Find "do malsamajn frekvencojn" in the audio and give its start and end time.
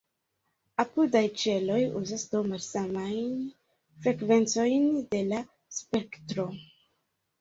2.31-4.89